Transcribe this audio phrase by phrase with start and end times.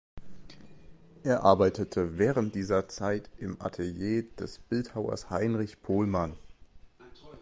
[1.21, 6.33] Er arbeitete während dieser Zeit im Atelier des Bildhauers Heinrich Pohlmann.